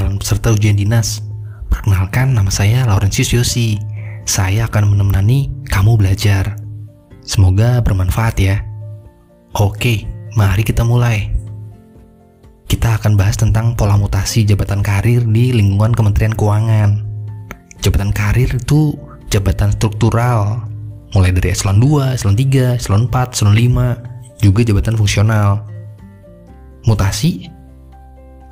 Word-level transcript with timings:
calon 0.00 0.16
peserta 0.16 0.48
ujian 0.48 0.80
dinas. 0.80 1.20
Perkenalkan, 1.68 2.32
nama 2.32 2.48
saya 2.48 2.88
Laurentius 2.88 3.36
Yosi. 3.36 3.76
Saya 4.24 4.64
akan 4.64 4.96
menemani 4.96 5.52
kamu 5.68 6.00
belajar. 6.00 6.56
Semoga 7.20 7.84
bermanfaat 7.84 8.40
ya. 8.40 8.64
Oke, 9.52 10.08
mari 10.40 10.64
kita 10.64 10.88
mulai. 10.88 11.28
Kita 12.64 12.96
akan 12.96 13.12
bahas 13.12 13.36
tentang 13.36 13.76
pola 13.76 14.00
mutasi 14.00 14.48
jabatan 14.48 14.80
karir 14.80 15.20
di 15.28 15.52
lingkungan 15.52 15.92
Kementerian 15.92 16.32
Keuangan. 16.32 17.04
Jabatan 17.84 18.16
karir 18.16 18.56
itu 18.56 18.96
jabatan 19.28 19.74
struktural, 19.76 20.64
mulai 21.12 21.34
dari 21.34 21.52
eselon 21.52 21.76
2, 21.76 22.16
eselon 22.16 22.36
3, 22.40 22.80
eselon 22.80 23.04
4, 23.12 23.34
eselon 23.36 23.56
5, 23.58 24.40
juga 24.40 24.60
jabatan 24.64 24.96
fungsional. 24.96 25.66
Mutasi 26.88 27.59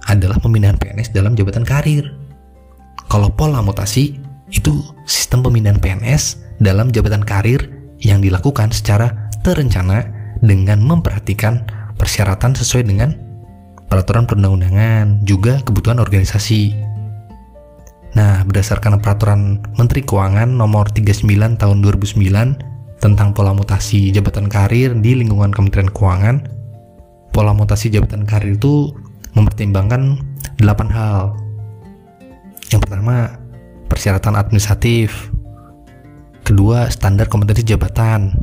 adalah 0.08 0.40
pemindahan 0.40 0.80
PNS 0.80 1.12
dalam 1.12 1.36
jabatan 1.36 1.62
karir. 1.62 2.16
Kalau 3.08 3.28
pola 3.32 3.60
mutasi 3.60 4.16
itu 4.48 4.80
sistem 5.04 5.44
pemindahan 5.44 5.76
PNS 5.76 6.40
dalam 6.58 6.88
jabatan 6.88 7.20
karir 7.20 7.68
yang 8.00 8.24
dilakukan 8.24 8.72
secara 8.72 9.28
terencana 9.44 10.08
dengan 10.40 10.80
memperhatikan 10.80 11.68
persyaratan 12.00 12.56
sesuai 12.56 12.84
dengan 12.88 13.12
peraturan 13.88 14.28
perundang-undangan, 14.28 15.24
juga 15.24 15.60
kebutuhan 15.64 15.98
organisasi. 15.98 16.76
Nah, 18.16 18.44
berdasarkan 18.44 19.00
peraturan 19.00 19.60
Menteri 19.76 20.04
Keuangan 20.04 20.48
nomor 20.48 20.88
39 20.92 21.60
tahun 21.60 21.76
2009 21.84 23.00
tentang 23.00 23.28
pola 23.32 23.54
mutasi 23.54 24.10
jabatan 24.10 24.50
karir 24.50 24.96
di 24.98 25.16
lingkungan 25.16 25.52
Kementerian 25.54 25.92
Keuangan, 25.92 26.36
pola 27.30 27.52
mutasi 27.54 27.92
jabatan 27.92 28.26
karir 28.26 28.58
itu 28.58 28.92
mempertimbangkan 29.38 30.18
8 30.58 30.90
hal. 30.90 31.38
Yang 32.74 32.80
pertama, 32.84 33.38
persyaratan 33.86 34.34
administratif. 34.34 35.30
Kedua, 36.42 36.90
standar 36.90 37.30
kompetensi 37.30 37.62
jabatan. 37.62 38.34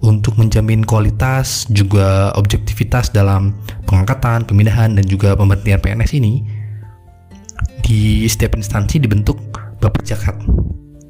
untuk 0.01 0.37
menjamin 0.37 0.85
kualitas 0.85 1.65
juga 1.73 2.29
objektivitas 2.37 3.09
dalam 3.09 3.57
pengangkatan, 3.89 4.45
pemindahan 4.45 4.93
dan 4.93 5.05
juga 5.09 5.33
pemberhentian 5.33 5.81
PNS 5.81 6.11
ini 6.17 6.45
di 7.81 8.27
setiap 8.29 8.59
instansi 8.59 9.01
dibentuk 9.01 9.39
Baperjakat 9.77 10.33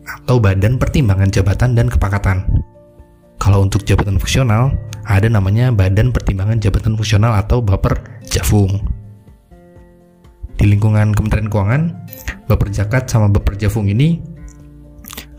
atau 0.08 0.40
Badan 0.40 0.76
Pertimbangan 0.76 1.32
Jabatan 1.32 1.76
dan 1.76 1.88
Kepangkatan. 1.88 2.44
Kalau 3.38 3.64
untuk 3.64 3.88
jabatan 3.88 4.20
fungsional 4.20 4.76
ada 5.08 5.28
namanya 5.32 5.72
Badan 5.72 6.12
Pertimbangan 6.12 6.60
Jabatan 6.60 7.00
Fungsional 7.00 7.40
atau 7.40 7.64
Baper 7.64 7.96
Jafung. 8.28 8.84
Di 10.58 10.66
lingkungan 10.66 11.14
Kementerian 11.16 11.48
Keuangan, 11.48 11.82
Baperjakat 12.50 13.08
sama 13.08 13.32
Baper 13.32 13.56
Jafung 13.56 13.88
ini 13.88 14.37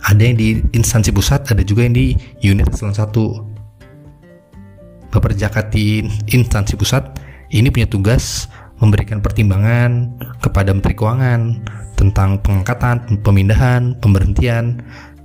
ada 0.06 0.22
yang 0.22 0.38
di 0.38 0.62
instansi 0.76 1.10
pusat, 1.10 1.50
ada 1.50 1.64
juga 1.66 1.82
yang 1.82 1.96
di 1.96 2.14
unit 2.44 2.70
eselon 2.70 2.94
1. 2.94 3.10
Bapak 5.10 5.34
Jakat 5.34 5.72
di 5.72 6.04
instansi 6.30 6.76
pusat 6.76 7.16
ini 7.50 7.72
punya 7.72 7.88
tugas 7.88 8.46
memberikan 8.78 9.24
pertimbangan 9.24 10.12
kepada 10.38 10.70
Menteri 10.70 10.94
Keuangan 10.94 11.40
tentang 11.98 12.38
pengangkatan, 12.44 13.18
pemindahan, 13.26 13.98
pemberhentian 13.98 14.78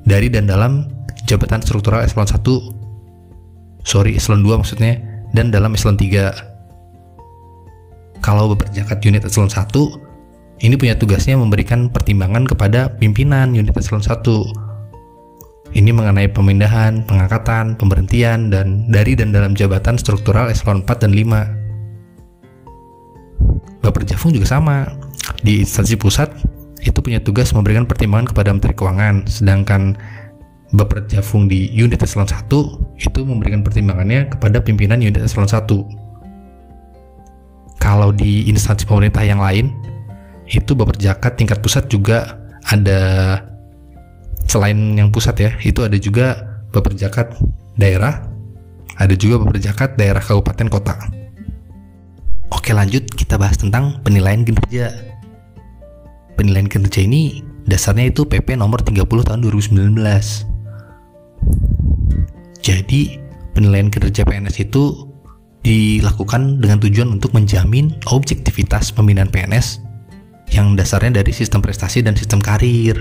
dari 0.07 0.31
dan 0.31 0.47
dalam 0.49 0.89
jabatan 1.23 1.63
struktural 1.63 2.03
eselon 2.03 2.27
1 2.27 2.43
sorry 3.87 4.15
eselon 4.15 4.43
2 4.43 4.59
maksudnya 4.59 4.99
dan 5.31 5.51
dalam 5.51 5.73
eselon 5.75 5.95
3 5.95 8.19
kalau 8.23 8.55
Bapak 8.55 8.71
Jakat 8.75 9.03
unit 9.03 9.23
eselon 9.23 9.49
1 9.51 9.67
ini 10.63 10.79
punya 10.79 10.95
tugasnya 10.95 11.35
memberikan 11.35 11.91
pertimbangan 11.91 12.47
kepada 12.47 12.87
pimpinan 12.99 13.51
unit 13.55 13.75
eselon 13.75 14.03
1 14.03 14.23
ini 15.73 15.89
mengenai 15.89 16.29
pemindahan, 16.29 17.01
pengangkatan, 17.05 17.77
pemberhentian, 17.77 18.49
dan 18.53 18.85
dari 18.89 19.15
dan 19.17 19.31
dalam 19.33 19.55
jabatan 19.57 19.97
struktural 19.97 20.49
eselon 20.49 20.83
4 20.85 21.01
dan 21.01 21.11
5. 21.17 23.81
Bapak 23.81 24.05
Jafung 24.05 24.33
juga 24.37 24.45
sama. 24.45 24.85
Di 25.41 25.65
instansi 25.65 25.97
pusat, 25.99 26.29
itu 26.85 27.01
punya 27.01 27.19
tugas 27.19 27.51
memberikan 27.51 27.85
pertimbangan 27.89 28.27
kepada 28.31 28.53
Menteri 28.53 28.73
Keuangan, 28.77 29.25
sedangkan 29.25 29.97
Bapak 30.73 31.05
Jafung 31.09 31.47
di 31.49 31.69
unit 31.73 32.01
eselon 32.01 32.25
1 32.25 32.49
itu 32.97 33.19
memberikan 33.21 33.61
pertimbangannya 33.61 34.25
kepada 34.29 34.57
pimpinan 34.61 35.01
unit 35.01 35.21
eselon 35.21 35.49
1. 35.49 35.69
Kalau 37.81 38.13
di 38.15 38.49
instansi 38.49 38.85
pemerintah 38.87 39.23
yang 39.25 39.41
lain, 39.41 39.73
itu 40.49 40.75
Bapak 40.77 40.97
Jakat 41.01 41.37
tingkat 41.37 41.61
pusat 41.61 41.89
juga 41.89 42.39
ada 42.69 43.41
selain 44.47 44.77
yang 44.97 45.09
pusat 45.09 45.35
ya 45.39 45.51
itu 45.63 45.81
ada 45.83 45.97
juga 45.97 46.59
beperjakat 46.73 47.37
daerah 47.79 48.27
ada 48.97 49.13
juga 49.17 49.41
beperjakat 49.41 49.97
daerah 49.97 50.21
kabupaten 50.21 50.69
kota. 50.69 50.95
Oke 52.53 52.71
lanjut 52.71 53.09
kita 53.09 53.41
bahas 53.41 53.57
tentang 53.57 53.99
penilaian 54.05 54.45
kinerja. 54.45 54.93
Penilaian 56.37 56.69
kinerja 56.69 57.01
ini 57.01 57.41
dasarnya 57.65 58.13
itu 58.13 58.27
PP 58.27 58.59
nomor 58.59 58.83
30 58.85 59.07
tahun 59.07 59.39
2019 59.41 60.53
jadi 62.63 63.19
penilaian 63.51 63.91
kinerja 63.91 64.23
PNS 64.23 64.63
itu 64.63 65.11
dilakukan 65.63 66.63
dengan 66.63 66.79
tujuan 66.79 67.11
untuk 67.11 67.35
menjamin 67.35 67.91
objektivitas 68.07 68.91
pembinaan 68.95 69.31
PNS 69.31 69.83
yang 70.51 70.75
dasarnya 70.75 71.23
dari 71.23 71.31
sistem 71.35 71.59
prestasi 71.59 72.03
dan 72.03 72.15
sistem 72.15 72.39
karir 72.39 72.95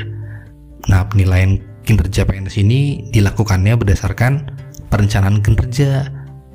Nah, 0.91 1.07
penilaian 1.07 1.61
kinerja 1.87 2.27
PNS 2.27 2.59
ini 2.63 3.11
dilakukannya 3.11 3.75
berdasarkan 3.79 4.51
perencanaan 4.91 5.43
kinerja 5.43 6.11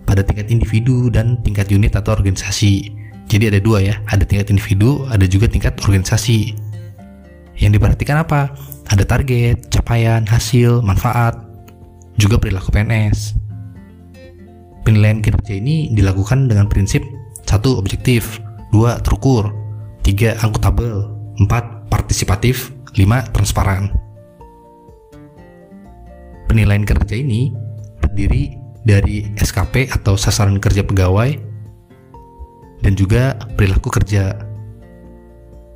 pada 0.08 0.24
tingkat 0.24 0.48
individu 0.48 1.12
dan 1.12 1.40
tingkat 1.44 1.68
unit 1.72 1.96
atau 1.96 2.16
organisasi. 2.16 2.96
Jadi 3.28 3.52
ada 3.52 3.60
dua 3.60 3.84
ya, 3.84 4.00
ada 4.08 4.24
tingkat 4.24 4.48
individu, 4.52 5.04
ada 5.12 5.28
juga 5.28 5.52
tingkat 5.52 5.76
organisasi. 5.84 6.56
Yang 7.60 7.72
diperhatikan 7.76 8.24
apa? 8.24 8.56
Ada 8.88 9.04
target, 9.04 9.68
capaian, 9.68 10.24
hasil, 10.24 10.80
manfaat, 10.80 11.36
juga 12.16 12.40
perilaku 12.40 12.72
PNS. 12.72 13.36
Penilaian 14.88 15.20
kinerja 15.20 15.60
ini 15.60 15.92
dilakukan 15.92 16.48
dengan 16.48 16.72
prinsip 16.72 17.04
satu 17.44 17.76
objektif, 17.76 18.40
dua 18.72 19.04
terukur, 19.04 19.52
tiga 20.08 20.40
akuntabel, 20.40 21.12
empat 21.44 21.92
partisipatif, 21.92 22.72
lima 22.96 23.28
transparan. 23.36 24.06
Penilaian 26.48 26.88
kerja 26.88 27.16
ini 27.16 27.52
terdiri 28.00 28.56
dari 28.88 29.28
SKP 29.36 29.92
atau 29.92 30.16
sasaran 30.16 30.64
kerja 30.64 30.82
pegawai 30.82 31.36
dan 32.82 32.94
juga 32.96 33.36
perilaku 33.60 33.92
kerja. 33.92 34.48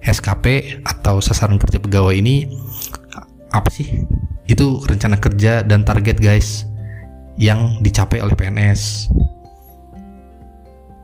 SKP 0.01 0.81
atau 0.81 1.21
sasaran 1.21 1.61
kerja 1.61 1.77
pegawai 1.77 2.17
ini 2.17 2.49
apa 3.53 3.69
sih? 3.69 4.01
Itu 4.49 4.81
rencana 4.81 5.21
kerja 5.21 5.61
dan 5.61 5.85
target 5.85 6.17
guys 6.17 6.65
yang 7.37 7.77
dicapai 7.85 8.17
oleh 8.17 8.33
PNS. 8.33 9.13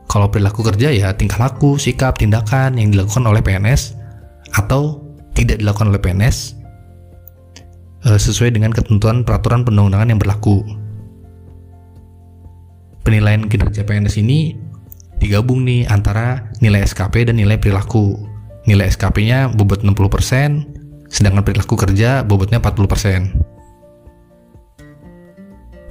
Kalau 0.08 0.26
perilaku 0.32 0.66
kerja 0.66 0.90
ya 0.90 1.14
tingkah 1.14 1.38
laku, 1.38 1.78
sikap, 1.78 2.18
tindakan 2.18 2.80
yang 2.80 2.90
dilakukan 2.90 3.22
oleh 3.22 3.44
PNS 3.44 3.94
atau 4.56 5.04
tidak 5.36 5.62
dilakukan 5.62 5.94
oleh 5.94 6.02
PNS 6.02 6.57
eh, 8.04 8.18
sesuai 8.20 8.54
dengan 8.54 8.70
ketentuan 8.70 9.26
peraturan 9.26 9.66
perundang-undangan 9.66 10.10
yang 10.12 10.20
berlaku. 10.20 10.62
Penilaian 13.02 13.48
kinerja 13.48 13.88
PNS 13.88 14.20
ini 14.20 14.54
digabung 15.18 15.64
nih 15.64 15.88
antara 15.88 16.52
nilai 16.60 16.84
SKP 16.84 17.32
dan 17.32 17.40
nilai 17.40 17.56
perilaku. 17.56 18.14
Nilai 18.68 18.92
SKP-nya 18.92 19.48
bobot 19.48 19.80
60%, 19.80 21.08
sedangkan 21.08 21.40
perilaku 21.40 21.74
kerja 21.74 22.20
bobotnya 22.20 22.60
40% 22.60 23.48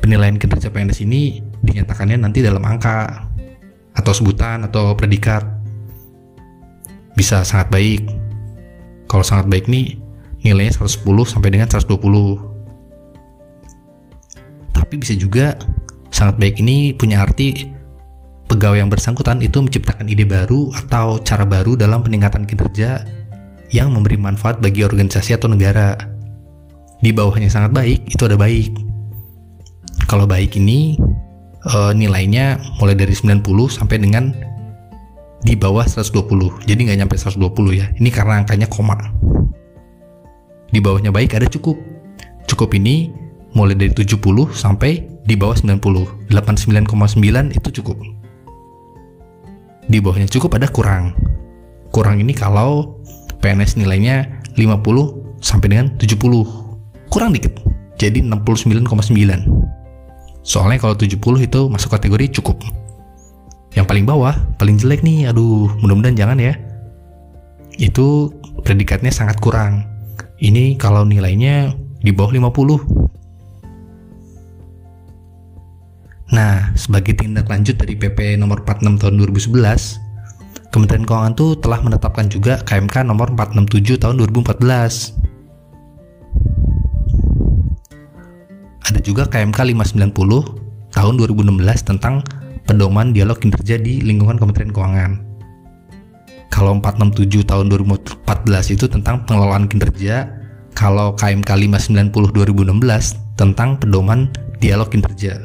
penilaian 0.08 0.40
kinerja 0.40 0.72
PNS 0.72 1.04
ini 1.04 1.44
dinyatakannya 1.68 2.24
nanti 2.24 2.40
dalam 2.40 2.64
angka 2.64 3.28
atau 3.92 4.14
sebutan 4.16 4.64
atau 4.64 4.96
predikat 4.96 5.44
bisa 7.20 7.44
sangat 7.44 7.68
baik 7.68 8.08
kalau 9.12 9.28
sangat 9.28 9.52
baik 9.52 9.68
nih 9.68 10.00
nilainya 10.54 10.80
110 10.80 11.04
sampai 11.28 11.50
dengan 11.52 11.68
120 11.68 11.98
tapi 14.72 14.94
bisa 14.98 15.14
juga 15.20 15.60
sangat 16.14 16.40
baik 16.40 16.64
ini 16.64 16.96
punya 16.96 17.22
arti 17.22 17.68
pegawai 18.48 18.80
yang 18.80 18.88
bersangkutan 18.88 19.44
itu 19.44 19.60
menciptakan 19.60 20.08
ide 20.08 20.24
baru 20.24 20.72
atau 20.72 21.20
cara 21.20 21.44
baru 21.44 21.76
dalam 21.76 22.00
peningkatan 22.00 22.48
kinerja 22.48 23.04
yang 23.76 23.92
memberi 23.92 24.16
manfaat 24.16 24.64
bagi 24.64 24.88
organisasi 24.88 25.36
atau 25.36 25.52
negara 25.52 26.00
di 27.04 27.12
bawahnya 27.12 27.52
sangat 27.52 27.76
baik 27.76 28.08
itu 28.08 28.24
ada 28.24 28.40
baik 28.40 28.72
kalau 30.08 30.24
baik 30.24 30.56
ini 30.56 30.96
uh, 31.68 31.92
nilainya 31.92 32.64
mulai 32.80 32.96
dari 32.96 33.12
90 33.12 33.44
sampai 33.68 33.98
dengan 34.00 34.32
di 35.44 35.54
bawah 35.54 35.84
120. 35.84 36.66
Jadi 36.66 36.80
nggak 36.88 36.98
nyampe 37.04 37.16
120 37.20 37.44
ya. 37.76 37.88
Ini 38.00 38.10
karena 38.10 38.42
angkanya 38.42 38.68
koma. 38.72 38.98
Di 40.72 40.80
bawahnya 40.84 41.12
baik 41.14 41.38
ada 41.38 41.48
cukup. 41.48 41.80
Cukup 42.48 42.76
ini 42.76 43.12
mulai 43.56 43.76
dari 43.76 43.92
70 43.92 44.18
sampai 44.52 45.08
di 45.28 45.36
bawah 45.36 45.56
90. 45.56 46.32
89,9 46.32 47.56
itu 47.56 47.70
cukup. 47.82 47.98
Di 49.88 49.98
bawahnya 50.04 50.28
cukup 50.28 50.60
ada 50.60 50.68
kurang. 50.68 51.16
Kurang 51.92 52.20
ini 52.20 52.36
kalau 52.36 53.00
PNS 53.40 53.80
nilainya 53.80 54.28
50 54.60 55.40
sampai 55.40 55.68
dengan 55.72 55.88
70. 55.96 57.08
Kurang 57.08 57.32
dikit. 57.32 57.56
Jadi 57.98 58.22
69,9. 58.22 59.68
Soalnya 60.44 60.80
kalau 60.80 60.96
70 60.96 61.44
itu 61.44 61.62
masuk 61.68 61.92
kategori 61.92 62.40
cukup. 62.40 62.64
Yang 63.76 63.86
paling 63.88 64.06
bawah, 64.08 64.36
paling 64.56 64.80
jelek 64.80 65.04
nih, 65.04 65.30
aduh, 65.30 65.70
mudah-mudahan 65.84 66.16
jangan 66.16 66.40
ya. 66.40 66.56
Itu 67.78 68.32
predikatnya 68.64 69.12
sangat 69.12 69.38
kurang. 69.44 69.97
Ini 70.38 70.78
kalau 70.78 71.02
nilainya 71.02 71.74
di 72.02 72.14
bawah 72.14 72.30
50. 72.30 72.86
Nah, 76.28 76.76
sebagai 76.76 77.16
tindak 77.18 77.48
lanjut 77.50 77.80
dari 77.80 77.98
PP 77.98 78.38
nomor 78.38 78.62
46 78.62 79.02
tahun 79.02 79.16
2011, 79.18 79.98
Kementerian 80.70 81.08
Keuangan 81.08 81.34
tuh 81.34 81.56
telah 81.58 81.80
menetapkan 81.82 82.28
juga 82.28 82.60
KMK 82.62 83.08
nomor 83.08 83.32
467 83.34 83.98
tahun 83.98 84.20
2014 84.20 85.28
Ada 88.88 89.04
juga 89.04 89.28
KMK 89.28 89.76
590 89.76 90.96
tahun 90.96 91.14
2016 91.20 91.60
tentang 91.84 92.24
pedoman 92.64 93.12
dialog 93.12 93.36
kinerja 93.36 93.76
di 93.80 94.00
lingkungan 94.00 94.40
Kementerian 94.40 94.72
Keuangan. 94.72 95.27
Kalau 96.48 96.80
467 96.80 97.44
tahun 97.44 97.68
2014 97.70 98.74
itu 98.74 98.86
tentang 98.88 99.28
pengelolaan 99.28 99.68
kinerja, 99.68 100.32
kalau 100.78 101.14
KMK 101.18 101.50
590 101.54 102.14
2016 102.14 103.38
tentang 103.38 103.78
pedoman 103.78 104.32
dialog 104.58 104.90
kinerja. 104.90 105.38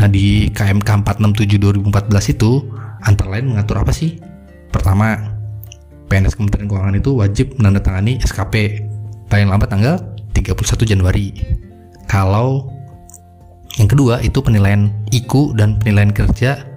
Nah, 0.00 0.08
di 0.10 0.50
KMK 0.50 1.06
467 1.06 1.60
2014 1.86 2.34
itu 2.34 2.66
antara 3.06 3.38
lain 3.38 3.54
mengatur 3.54 3.78
apa 3.78 3.94
sih? 3.94 4.18
Pertama, 4.74 5.14
PNS 6.10 6.34
Kementerian 6.34 6.66
Keuangan 6.66 6.96
itu 6.98 7.10
wajib 7.14 7.54
menandatangani 7.56 8.18
SKP 8.20 8.84
paling 9.30 9.48
lambat 9.48 9.70
tanggal 9.70 10.02
31 10.34 10.90
Januari. 10.90 11.32
Kalau 12.10 12.68
yang 13.78 13.90
kedua 13.90 14.22
itu 14.22 14.38
penilaian 14.42 14.90
IKU 15.10 15.54
dan 15.58 15.78
penilaian 15.78 16.10
kerja 16.10 16.73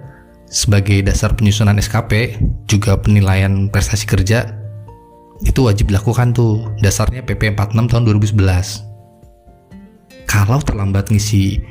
sebagai 0.48 1.04
dasar 1.04 1.36
penyusunan 1.36 1.76
SKP, 1.76 2.40
juga 2.68 2.96
penilaian 2.96 3.68
prestasi 3.68 4.08
kerja 4.08 4.56
itu 5.44 5.60
wajib 5.64 5.92
dilakukan 5.92 6.34
tuh. 6.34 6.66
Dasarnya 6.82 7.22
PP 7.22 7.54
46 7.54 7.90
tahun 7.92 8.02
2011. 8.08 8.84
Kalau 10.28 10.58
terlambat 10.60 11.08
ngisi 11.08 11.62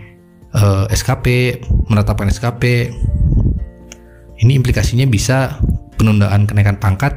uh, 0.55 0.85
eh, 0.89 0.95
SKP, 0.95 1.59
menetapkan 1.89 2.29
SKP, 2.29 2.93
ini 4.41 4.53
implikasinya 4.57 5.05
bisa 5.09 5.57
penundaan 5.97 6.45
kenaikan 6.45 6.77
pangkat 6.77 7.13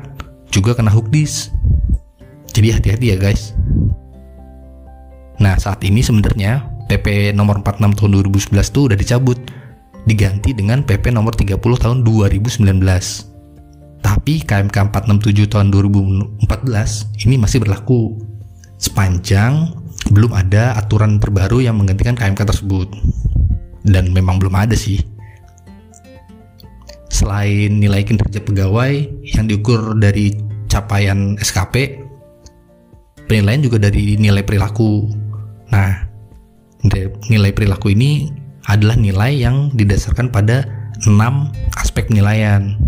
juga 0.52 0.75
kena 0.76 0.90
hukdis. 0.90 1.52
Jadi 2.50 2.75
hati-hati 2.75 3.07
ya 3.14 3.17
guys. 3.17 3.55
Nah, 5.40 5.57
saat 5.57 5.81
ini 5.87 6.05
sebenarnya 6.05 6.67
PP 6.90 7.33
nomor 7.33 7.62
46 7.64 7.97
tahun 7.97 8.11
2011 8.52 8.61
itu 8.61 8.81
udah 8.90 8.99
dicabut, 8.99 9.40
diganti 10.04 10.57
dengan 10.57 10.85
PP 10.85 11.12
nomor 11.12 11.37
30 11.37 11.61
tahun 11.61 12.04
2019. 12.04 12.61
Tapi 14.00 14.35
KMK 14.45 14.76
467 14.92 15.52
tahun 15.52 15.69
2014 15.73 17.26
ini 17.28 17.35
masih 17.37 17.61
berlaku 17.61 18.16
sepanjang 18.80 19.76
belum 20.09 20.33
ada 20.33 20.73
aturan 20.80 21.21
terbaru 21.21 21.61
yang 21.61 21.76
menggantikan 21.76 22.16
KMK 22.16 22.49
tersebut. 22.49 22.88
Dan 23.85 24.12
memang 24.12 24.40
belum 24.40 24.57
ada 24.57 24.76
sih. 24.76 25.00
Selain 27.12 27.76
nilai 27.76 28.00
kinerja 28.00 28.40
pegawai 28.40 28.92
yang 29.37 29.45
diukur 29.45 29.92
dari 30.00 30.33
capaian 30.73 31.37
SKP, 31.37 32.00
penilaian 33.28 33.61
juga 33.61 33.76
dari 33.76 34.16
nilai 34.16 34.40
perilaku 34.40 35.21
Nah, 35.71 35.90
nilai 37.30 37.54
perilaku 37.54 37.95
ini 37.95 38.26
adalah 38.71 38.95
nilai 38.95 39.35
yang 39.35 39.75
didasarkan 39.75 40.31
pada 40.31 40.62
enam 41.11 41.50
aspek 41.75 42.07
penilaian. 42.07 42.79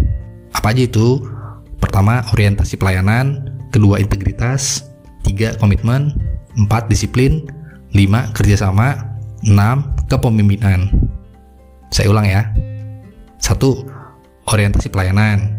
Apa 0.55 0.71
aja 0.71 0.87
itu? 0.87 1.19
Pertama, 1.83 2.23
orientasi 2.31 2.79
pelayanan, 2.79 3.51
kedua 3.75 3.99
integritas, 3.99 4.87
tiga 5.27 5.59
komitmen, 5.59 6.15
empat 6.55 6.87
disiplin, 6.87 7.43
lima 7.91 8.31
kerjasama, 8.31 9.19
enam 9.43 9.91
kepemimpinan. 10.07 10.87
Saya 11.91 12.15
ulang 12.15 12.31
ya. 12.31 12.47
Satu, 13.43 13.83
orientasi 14.47 14.87
pelayanan. 14.87 15.51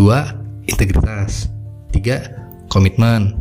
Dua, 0.00 0.24
integritas. 0.64 1.52
Tiga, 1.92 2.24
komitmen. 2.72 3.36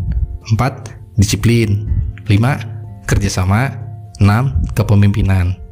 Empat, 0.52 0.94
disiplin. 1.16 1.88
Lima, 2.28 2.60
kerjasama, 3.08 3.72
6. 4.20 4.76
Kepemimpinan. 4.76 5.69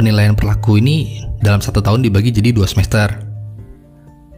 Penilaian 0.00 0.32
perilaku 0.32 0.80
ini 0.80 1.20
dalam 1.44 1.60
satu 1.60 1.84
tahun 1.84 2.00
dibagi 2.00 2.32
jadi 2.32 2.56
dua 2.56 2.64
semester. 2.64 3.20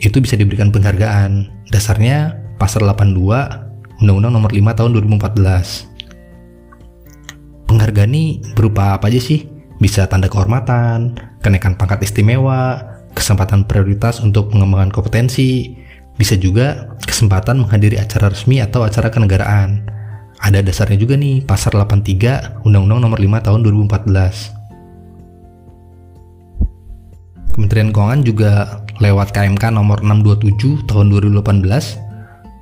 itu 0.00 0.16
bisa 0.18 0.34
diberikan 0.34 0.72
penghargaan. 0.72 1.52
Dasarnya 1.68 2.40
pasal 2.56 2.88
82 2.88 4.00
Undang-Undang 4.00 4.32
Nomor 4.32 4.50
5 4.50 4.78
Tahun 4.80 4.90
2014. 4.96 7.68
Penghargaan 7.68 8.10
ini 8.10 8.40
berupa 8.56 8.96
apa 8.96 9.12
aja 9.12 9.20
sih? 9.20 9.46
Bisa 9.78 10.08
tanda 10.08 10.28
kehormatan, 10.28 11.16
kenaikan 11.44 11.76
pangkat 11.76 12.04
istimewa, 12.04 12.80
kesempatan 13.12 13.64
prioritas 13.64 14.20
untuk 14.20 14.52
pengembangan 14.52 14.92
kompetensi, 14.92 15.76
bisa 16.20 16.36
juga 16.36 16.96
kesempatan 17.04 17.64
menghadiri 17.64 17.96
acara 17.96 18.28
resmi 18.28 18.60
atau 18.60 18.84
acara 18.84 19.08
kenegaraan. 19.08 19.88
Ada 20.40 20.64
dasarnya 20.64 20.96
juga 20.96 21.20
nih, 21.20 21.44
pasar 21.44 21.76
83 21.76 22.64
Undang-Undang 22.64 23.00
Nomor 23.04 23.20
5 23.20 23.44
Tahun 23.44 23.60
2014. 23.64 24.59
Kementerian 27.60 27.92
Keuangan 27.92 28.24
juga 28.24 28.80
lewat 29.04 29.36
KMK 29.36 29.76
nomor 29.76 30.00
627 30.00 30.88
tahun 30.88 31.12
2018 31.12 31.60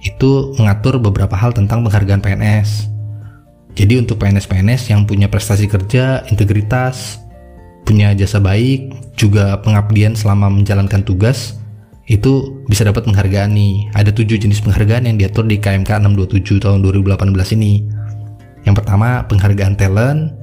itu 0.03 0.31
mengatur 0.59 0.99
beberapa 0.99 1.39
hal 1.39 1.55
tentang 1.55 1.87
penghargaan 1.87 2.19
PNS. 2.19 2.91
Jadi 3.79 3.95
untuk 3.95 4.19
PNS-PNS 4.19 4.91
yang 4.91 5.07
punya 5.07 5.31
prestasi 5.31 5.71
kerja, 5.71 6.27
integritas, 6.35 7.23
punya 7.87 8.11
jasa 8.11 8.43
baik, 8.43 9.15
juga 9.15 9.63
pengabdian 9.63 10.19
selama 10.19 10.51
menjalankan 10.51 11.07
tugas, 11.07 11.63
itu 12.11 12.59
bisa 12.67 12.83
dapat 12.83 13.07
penghargaan 13.07 13.55
nih. 13.55 13.95
Ada 13.95 14.11
tujuh 14.11 14.35
jenis 14.35 14.67
penghargaan 14.67 15.07
yang 15.07 15.15
diatur 15.15 15.47
di 15.47 15.63
KMK 15.63 15.95
627 15.95 16.59
tahun 16.59 16.83
2018 16.83 17.55
ini. 17.55 17.87
Yang 18.67 18.83
pertama, 18.83 19.23
penghargaan 19.31 19.79
talent. 19.79 20.35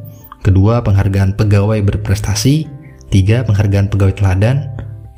Kedua, 0.48 0.80
penghargaan 0.80 1.36
pegawai 1.36 1.84
berprestasi. 1.84 2.85
Tiga, 3.14 3.46
penghargaan 3.46 3.88
pegawai 3.90 4.16
teladan. 4.18 4.72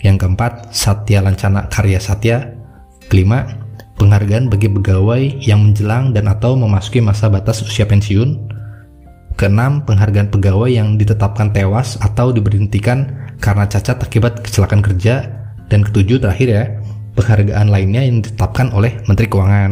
Yang 0.03 0.25
keempat, 0.25 0.71
Satya 0.75 1.25
Lancana 1.25 1.65
Karya 1.71 1.97
Satya. 1.97 2.53
Kelima, 3.07 3.47
penghargaan 3.97 4.51
bagi 4.51 4.69
pegawai 4.69 5.41
yang 5.41 5.71
menjelang 5.71 6.13
dan 6.13 6.29
atau 6.29 6.53
memasuki 6.53 7.01
masa 7.01 7.31
batas 7.31 7.65
usia 7.65 7.87
pensiun. 7.89 8.37
Keenam, 9.37 9.85
penghargaan 9.85 10.33
pegawai 10.33 10.69
yang 10.69 10.97
ditetapkan 10.97 11.53
tewas 11.53 11.97
atau 12.01 12.33
diberhentikan 12.33 13.29
karena 13.37 13.69
cacat 13.69 13.97
akibat 14.01 14.41
kecelakaan 14.41 14.81
kerja. 14.81 15.29
Dan 15.67 15.83
ketujuh 15.83 16.23
terakhir 16.23 16.47
ya, 16.47 16.63
penghargaan 17.17 17.67
lainnya 17.67 18.01
yang 18.05 18.23
ditetapkan 18.23 18.71
oleh 18.71 19.03
Menteri 19.05 19.27
Keuangan. 19.27 19.71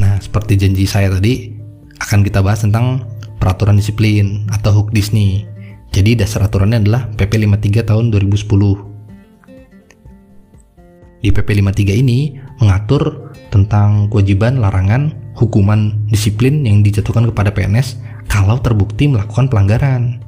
Nah, 0.00 0.14
seperti 0.18 0.58
janji 0.58 0.88
saya 0.88 1.12
tadi, 1.12 1.54
akan 2.02 2.26
kita 2.26 2.42
bahas 2.42 2.66
tentang 2.66 3.06
peraturan 3.38 3.78
disiplin 3.78 4.48
atau 4.50 4.82
HUKDIS 4.82 5.14
nih. 5.14 5.53
Jadi 5.94 6.18
dasar 6.18 6.42
aturannya 6.50 6.82
adalah 6.82 7.06
PP 7.14 7.46
53 7.46 7.86
tahun 7.86 8.10
2010. 8.10 8.50
Di 11.22 11.30
PP 11.30 11.48
53 11.62 12.02
ini 12.02 12.34
mengatur 12.58 13.30
tentang 13.54 14.10
kewajiban 14.10 14.58
larangan 14.58 15.14
hukuman 15.38 15.94
disiplin 16.10 16.66
yang 16.66 16.82
dijatuhkan 16.82 17.30
kepada 17.30 17.54
PNS 17.54 18.02
kalau 18.26 18.58
terbukti 18.58 19.06
melakukan 19.06 19.46
pelanggaran. 19.46 20.18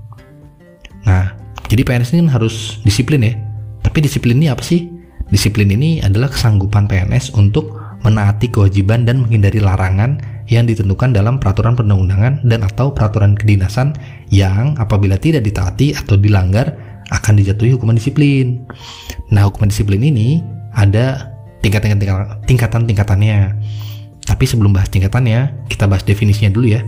Nah, 1.02 1.35
jadi 1.66 1.82
PNS 1.82 2.14
ini 2.14 2.30
harus 2.30 2.78
disiplin 2.87 3.26
ya. 3.26 3.35
Tapi 3.82 4.06
disiplin 4.06 4.38
ini 4.38 4.46
apa 4.46 4.62
sih? 4.62 4.87
Disiplin 5.35 5.66
ini 5.75 5.99
adalah 5.99 6.30
kesanggupan 6.30 6.87
PNS 6.87 7.35
untuk 7.35 7.75
menaati 8.06 8.54
kewajiban 8.54 9.02
dan 9.02 9.26
menghindari 9.26 9.58
larangan 9.58 10.23
yang 10.46 10.66
ditentukan 10.66 11.10
dalam 11.10 11.42
peraturan 11.42 11.74
perundang-undangan 11.74 12.46
dan 12.46 12.60
atau 12.62 12.94
peraturan 12.94 13.34
kedinasan 13.34 13.94
yang 14.30 14.78
apabila 14.78 15.18
tidak 15.18 15.42
ditaati 15.42 15.94
atau 15.94 16.14
dilanggar 16.14 16.74
akan 17.10 17.38
dijatuhi 17.38 17.74
hukuman 17.78 17.98
disiplin. 17.98 18.66
Nah, 19.30 19.46
hukuman 19.46 19.70
disiplin 19.70 20.02
ini 20.02 20.42
ada 20.74 21.34
tingkatan-tingkatan 21.62 22.46
tingkatan-tingkatannya. 22.46 23.38
Tapi 24.26 24.44
sebelum 24.46 24.74
bahas 24.74 24.90
tingkatannya, 24.90 25.70
kita 25.70 25.86
bahas 25.86 26.02
definisinya 26.02 26.50
dulu 26.50 26.66
ya. 26.74 26.82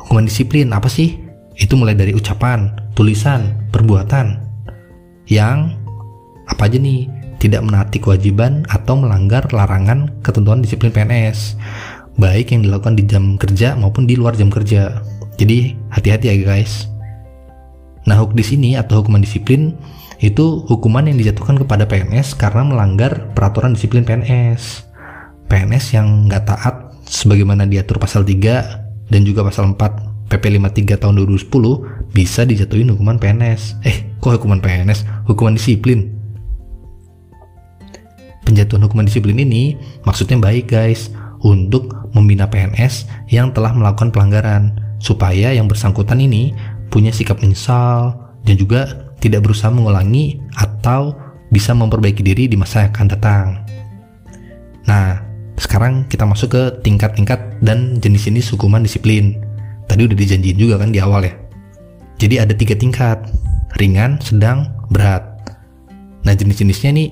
Hukuman 0.00 0.24
disiplin 0.28 0.72
apa 0.72 0.88
sih? 0.88 1.20
Itu 1.54 1.76
mulai 1.76 1.94
dari 1.94 2.16
ucapan, 2.16 2.72
tulisan, 2.96 3.68
perbuatan 3.68 4.42
yang 5.28 5.72
apa 6.48 6.68
aja 6.68 6.76
nih 6.76 7.08
tidak 7.40 7.60
menaati 7.60 8.00
kewajiban 8.00 8.64
atau 8.72 8.96
melanggar 8.96 9.44
larangan 9.52 10.08
ketentuan 10.24 10.64
disiplin 10.64 10.92
PNS 10.92 11.60
baik 12.18 12.54
yang 12.54 12.62
dilakukan 12.62 12.94
di 12.94 13.04
jam 13.06 13.34
kerja 13.34 13.74
maupun 13.74 14.06
di 14.06 14.14
luar 14.14 14.38
jam 14.38 14.50
kerja. 14.50 15.02
Jadi 15.34 15.74
hati-hati 15.90 16.30
ya 16.30 16.36
guys. 16.46 16.86
Nah, 18.04 18.20
di 18.30 18.44
sini 18.44 18.76
atau 18.76 19.00
hukuman 19.02 19.24
disiplin 19.24 19.74
itu 20.22 20.62
hukuman 20.70 21.08
yang 21.08 21.18
dijatuhkan 21.18 21.58
kepada 21.58 21.88
PNS 21.88 22.38
karena 22.38 22.62
melanggar 22.62 23.32
peraturan 23.34 23.74
disiplin 23.74 24.06
PNS. 24.06 24.86
PNS 25.50 25.84
yang 25.96 26.30
nggak 26.30 26.44
taat 26.48 26.74
sebagaimana 27.04 27.66
diatur 27.68 27.98
pasal 27.98 28.22
3 28.22 29.10
dan 29.10 29.20
juga 29.26 29.44
pasal 29.44 29.74
4 29.74 30.30
PP 30.30 30.44
53 30.56 31.02
tahun 31.02 31.14
2010 31.20 32.14
bisa 32.14 32.46
dijatuhin 32.46 32.92
hukuman 32.94 33.20
PNS. 33.20 33.82
Eh, 33.84 34.16
kok 34.22 34.40
hukuman 34.40 34.62
PNS? 34.62 35.04
Hukuman 35.28 35.58
disiplin. 35.58 36.14
Penjatuhan 38.44 38.84
hukuman 38.84 39.08
disiplin 39.08 39.40
ini 39.40 39.76
maksudnya 40.04 40.36
baik 40.36 40.68
guys 40.68 41.08
untuk 41.44 42.08
membina 42.16 42.48
PNS 42.48 43.06
yang 43.28 43.52
telah 43.52 43.76
melakukan 43.76 44.08
pelanggaran 44.08 44.80
supaya 44.96 45.52
yang 45.52 45.68
bersangkutan 45.68 46.16
ini 46.16 46.56
punya 46.88 47.12
sikap 47.12 47.44
menyesal 47.44 48.16
dan 48.48 48.56
juga 48.56 49.12
tidak 49.20 49.44
berusaha 49.44 49.68
mengulangi 49.68 50.40
atau 50.56 51.12
bisa 51.52 51.76
memperbaiki 51.76 52.24
diri 52.24 52.48
di 52.48 52.56
masa 52.56 52.88
yang 52.88 52.92
akan 52.96 53.08
datang. 53.12 53.46
Nah, 54.88 55.20
sekarang 55.60 56.08
kita 56.08 56.24
masuk 56.24 56.48
ke 56.50 56.62
tingkat-tingkat 56.82 57.60
dan 57.60 58.00
jenis-jenis 58.00 58.56
hukuman 58.56 58.82
disiplin. 58.82 59.38
Tadi 59.84 60.08
udah 60.08 60.16
dijanjiin 60.16 60.58
juga 60.58 60.80
kan 60.80 60.90
di 60.90 60.98
awal 60.98 61.28
ya. 61.28 61.34
Jadi 62.18 62.40
ada 62.40 62.54
tiga 62.56 62.74
tingkat, 62.74 63.20
ringan, 63.78 64.16
sedang, 64.22 64.70
berat. 64.88 65.22
Nah 66.24 66.32
jenis-jenisnya 66.32 66.90
nih, 66.94 67.08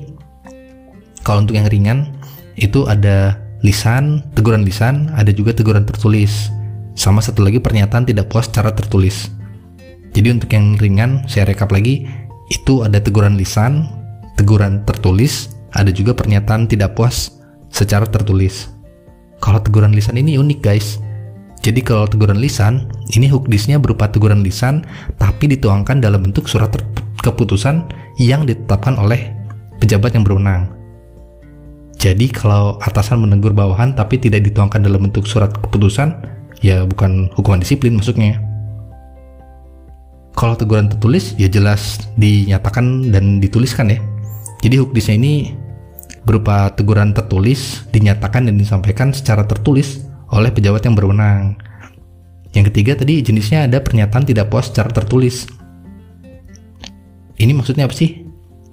kalau 1.20 1.44
untuk 1.44 1.58
yang 1.58 1.68
ringan 1.68 2.16
itu 2.56 2.86
ada 2.86 3.41
lisan, 3.62 4.26
teguran 4.34 4.66
lisan, 4.66 5.10
ada 5.14 5.30
juga 5.30 5.54
teguran 5.54 5.86
tertulis. 5.86 6.50
Sama 6.98 7.22
satu 7.24 7.40
lagi 7.46 7.62
pernyataan 7.62 8.04
tidak 8.04 8.28
puas 8.28 8.50
secara 8.50 8.74
tertulis. 8.74 9.30
Jadi 10.12 10.28
untuk 10.28 10.50
yang 10.52 10.76
ringan, 10.76 11.24
saya 11.24 11.48
rekap 11.48 11.72
lagi, 11.72 12.04
itu 12.52 12.84
ada 12.84 13.00
teguran 13.00 13.40
lisan, 13.40 13.88
teguran 14.36 14.84
tertulis, 14.84 15.56
ada 15.72 15.88
juga 15.88 16.12
pernyataan 16.12 16.68
tidak 16.68 16.92
puas 16.92 17.40
secara 17.72 18.04
tertulis. 18.04 18.68
Kalau 19.40 19.58
teguran 19.58 19.96
lisan 19.96 20.20
ini 20.20 20.36
unik 20.36 20.60
guys. 20.60 21.00
Jadi 21.62 21.80
kalau 21.80 22.10
teguran 22.10 22.42
lisan, 22.42 22.90
ini 23.14 23.30
hukdisnya 23.30 23.78
berupa 23.78 24.10
teguran 24.10 24.42
lisan 24.42 24.82
tapi 25.16 25.46
dituangkan 25.46 26.02
dalam 26.02 26.26
bentuk 26.26 26.50
surat 26.50 26.74
keputusan 27.22 27.86
yang 28.18 28.44
ditetapkan 28.44 28.98
oleh 28.98 29.30
pejabat 29.78 30.12
yang 30.12 30.26
berwenang. 30.26 30.81
Jadi 32.02 32.34
kalau 32.34 32.82
atasan 32.82 33.22
menegur 33.22 33.54
bawahan 33.54 33.94
tapi 33.94 34.18
tidak 34.18 34.42
dituangkan 34.50 34.82
dalam 34.82 35.06
bentuk 35.06 35.22
surat 35.22 35.54
keputusan, 35.54 36.18
ya 36.58 36.82
bukan 36.82 37.30
hukuman 37.38 37.62
disiplin 37.62 37.94
maksudnya. 37.94 38.42
Kalau 40.34 40.58
teguran 40.58 40.90
tertulis 40.90 41.38
ya 41.38 41.46
jelas 41.46 42.02
dinyatakan 42.18 43.14
dan 43.14 43.38
dituliskan 43.38 43.94
ya. 43.94 44.02
Jadi 44.66 44.82
hukdisnya 44.82 45.14
ini 45.14 45.54
berupa 46.26 46.74
teguran 46.74 47.14
tertulis 47.14 47.86
dinyatakan 47.94 48.50
dan 48.50 48.58
disampaikan 48.58 49.14
secara 49.14 49.46
tertulis 49.46 50.02
oleh 50.34 50.50
pejabat 50.50 50.82
yang 50.82 50.98
berwenang. 50.98 51.54
Yang 52.50 52.74
ketiga 52.74 52.98
tadi 52.98 53.22
jenisnya 53.22 53.70
ada 53.70 53.78
pernyataan 53.78 54.26
tidak 54.26 54.50
puas 54.50 54.74
secara 54.74 54.90
tertulis. 54.90 55.46
Ini 57.38 57.54
maksudnya 57.54 57.86
apa 57.86 57.94
sih? 57.94 58.21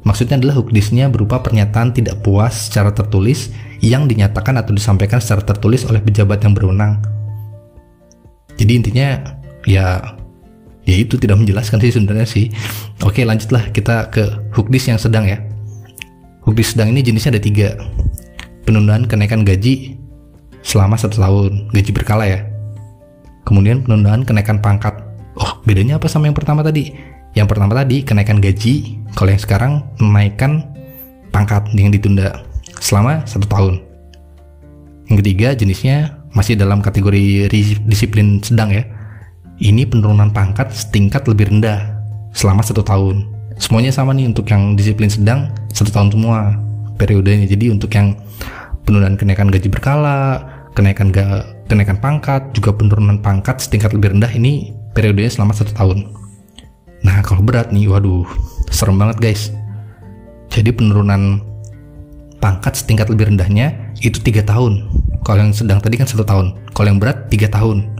Maksudnya 0.07 0.39
adalah 0.39 0.55
hukdisnya 0.63 1.11
berupa 1.11 1.43
pernyataan 1.43 1.91
tidak 1.91 2.23
puas 2.23 2.71
secara 2.71 2.95
tertulis 2.95 3.51
yang 3.83 4.07
dinyatakan 4.07 4.55
atau 4.59 4.71
disampaikan 4.71 5.19
secara 5.19 5.43
tertulis 5.43 5.83
oleh 5.87 5.99
pejabat 5.99 6.39
yang 6.43 6.55
berwenang. 6.55 7.03
Jadi 8.59 8.71
intinya 8.75 9.39
ya 9.63 10.15
ya 10.83 10.95
itu 10.95 11.15
tidak 11.15 11.39
menjelaskan 11.39 11.79
sih 11.79 11.91
sebenarnya 11.95 12.27
sih. 12.27 12.45
Oke 13.03 13.23
lanjutlah 13.23 13.71
kita 13.71 14.11
ke 14.11 14.51
hukdis 14.55 14.91
yang 14.91 14.99
sedang 14.99 15.27
ya. 15.27 15.39
Hukdis 16.43 16.75
sedang 16.75 16.91
ini 16.91 17.03
jenisnya 17.03 17.35
ada 17.35 17.43
tiga. 17.43 17.75
Penundaan 18.67 19.07
kenaikan 19.07 19.47
gaji 19.47 19.95
selama 20.61 20.99
satu 20.99 21.19
tahun, 21.19 21.71
gaji 21.71 21.91
berkala 21.95 22.27
ya. 22.27 22.43
Kemudian 23.47 23.83
penundaan 23.83 24.27
kenaikan 24.27 24.59
pangkat. 24.59 24.95
Oh 25.39 25.59
bedanya 25.63 25.95
apa 25.95 26.11
sama 26.11 26.27
yang 26.27 26.35
pertama 26.35 26.59
tadi? 26.59 26.91
Yang 27.31 27.47
pertama 27.55 27.71
tadi 27.79 28.03
kenaikan 28.03 28.43
gaji, 28.43 28.98
kalau 29.15 29.29
yang 29.33 29.41
sekarang 29.41 29.73
menaikkan 30.01 30.65
pangkat 31.29 31.69
yang 31.77 31.93
ditunda 31.93 32.43
selama 32.81 33.23
satu 33.25 33.45
tahun. 33.45 33.81
Yang 35.09 35.17
ketiga 35.25 35.47
jenisnya 35.57 35.97
masih 36.33 36.53
dalam 36.57 36.81
kategori 36.81 37.49
disiplin 37.85 38.41
sedang 38.41 38.69
ya. 38.69 38.85
Ini 39.59 39.89
penurunan 39.89 40.31
pangkat 40.31 40.71
setingkat 40.71 41.27
lebih 41.27 41.51
rendah 41.51 41.99
selama 42.31 42.63
satu 42.63 42.79
tahun. 42.85 43.27
Semuanya 43.59 43.91
sama 43.91 44.15
nih 44.15 44.31
untuk 44.31 44.47
yang 44.47 44.79
disiplin 44.79 45.11
sedang 45.11 45.51
satu 45.75 45.91
tahun 45.91 46.15
semua 46.15 46.55
periodenya. 46.95 47.43
Jadi 47.43 47.67
untuk 47.67 47.91
yang 47.91 48.15
penundaan 48.87 49.19
kenaikan 49.19 49.51
gaji 49.51 49.67
berkala, 49.67 50.47
kenaikan 50.79 51.11
ga, 51.11 51.43
kenaikan 51.67 51.99
pangkat, 51.99 52.55
juga 52.55 52.71
penurunan 52.71 53.19
pangkat 53.19 53.59
setingkat 53.59 53.91
lebih 53.91 54.15
rendah 54.15 54.31
ini 54.31 54.71
periodenya 54.95 55.27
selama 55.27 55.51
satu 55.51 55.75
tahun. 55.75 56.07
Nah 57.03 57.19
kalau 57.23 57.43
berat 57.43 57.75
nih, 57.75 57.91
waduh, 57.91 58.27
serem 58.79 58.95
banget 58.95 59.19
guys. 59.19 59.51
Jadi 60.47 60.71
penurunan 60.71 61.43
pangkat 62.39 62.79
setingkat 62.79 63.11
lebih 63.11 63.27
rendahnya 63.35 63.75
itu 63.99 64.23
tiga 64.23 64.39
tahun. 64.47 64.87
Kalau 65.27 65.43
yang 65.43 65.51
sedang 65.51 65.83
tadi 65.83 65.99
kan 65.99 66.07
satu 66.07 66.23
tahun. 66.23 66.55
Kalau 66.71 66.87
yang 66.87 66.99
berat 67.03 67.27
tiga 67.27 67.51
tahun. 67.51 67.91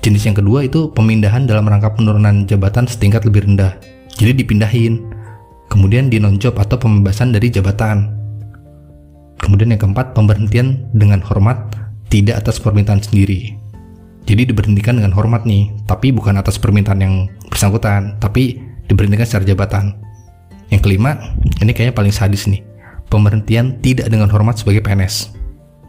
Jenis 0.00 0.24
yang 0.24 0.36
kedua 0.40 0.64
itu 0.64 0.88
pemindahan 0.96 1.44
dalam 1.44 1.68
rangka 1.68 1.92
penurunan 1.92 2.48
jabatan 2.48 2.88
setingkat 2.88 3.28
lebih 3.28 3.44
rendah. 3.44 3.76
Jadi 4.16 4.40
dipindahin. 4.40 5.04
Kemudian 5.68 6.08
dinonjob 6.08 6.56
atau 6.56 6.80
pembebasan 6.80 7.36
dari 7.36 7.52
jabatan. 7.52 8.08
Kemudian 9.36 9.76
yang 9.76 9.80
keempat 9.84 10.16
pemberhentian 10.16 10.88
dengan 10.96 11.20
hormat 11.20 11.76
tidak 12.08 12.40
atas 12.40 12.56
permintaan 12.56 13.04
sendiri. 13.04 13.52
Jadi 14.24 14.48
diberhentikan 14.48 14.96
dengan 14.96 15.12
hormat 15.12 15.44
nih, 15.44 15.68
tapi 15.84 16.12
bukan 16.12 16.40
atas 16.40 16.56
permintaan 16.56 17.00
yang 17.00 17.14
bersangkutan, 17.48 18.16
tapi 18.20 18.67
diberhentikan 18.88 19.28
secara 19.28 19.44
jabatan. 19.44 19.94
Yang 20.68 20.82
kelima, 20.84 21.16
ini 21.64 21.72
kayaknya 21.72 21.94
paling 21.96 22.12
sadis 22.12 22.48
nih. 22.48 22.64
Pemberhentian 23.08 23.80
tidak 23.80 24.12
dengan 24.12 24.28
hormat 24.28 24.60
sebagai 24.60 24.84
PNS. 24.84 25.32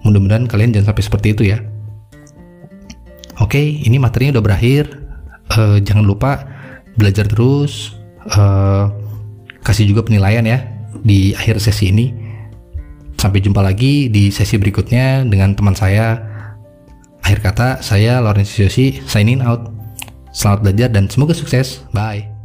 Mudah-mudahan 0.08 0.48
kalian 0.48 0.72
jangan 0.72 0.96
sampai 0.96 1.04
seperti 1.04 1.28
itu 1.36 1.44
ya. 1.52 1.60
Oke, 3.40 3.60
ini 3.60 4.00
materinya 4.00 4.40
udah 4.40 4.46
berakhir. 4.46 4.88
Uh, 5.52 5.80
jangan 5.84 6.08
lupa 6.08 6.48
belajar 6.96 7.28
terus. 7.28 7.96
Uh, 8.24 8.92
kasih 9.64 9.88
juga 9.88 10.08
penilaian 10.08 10.44
ya 10.44 10.64
di 11.04 11.36
akhir 11.36 11.60
sesi 11.60 11.92
ini. 11.92 12.08
Sampai 13.20 13.44
jumpa 13.44 13.60
lagi 13.60 14.08
di 14.08 14.32
sesi 14.32 14.56
berikutnya 14.56 15.28
dengan 15.28 15.52
teman 15.56 15.76
saya. 15.76 16.24
Akhir 17.20 17.44
kata, 17.44 17.84
saya 17.84 18.24
Lawrence 18.24 18.56
Yosi 18.56 19.04
signing 19.04 19.44
out. 19.44 19.68
Selamat 20.32 20.72
belajar 20.72 20.88
dan 20.96 21.12
semoga 21.12 21.36
sukses. 21.36 21.84
Bye. 21.92 22.39